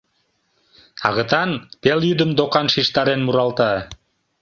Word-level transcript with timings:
Агытан 1.07 1.51
пелйӱдым 1.81 2.31
докан 2.37 2.67
шижтарен 2.73 3.21
муралта. 3.23 3.71